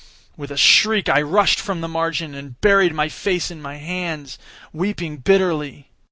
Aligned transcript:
With 0.35 0.49
a 0.49 0.57
shriek, 0.57 1.09
I 1.09 1.21
rushed 1.21 1.59
from 1.59 1.81
the 1.81 1.87
margin, 1.87 2.33
and 2.33 2.59
buried 2.59 2.91
my 2.91 3.07
face 3.07 3.51
in 3.51 3.61
my 3.61 3.75
hands—weeping 3.75 5.17
bitterly. 5.17 5.89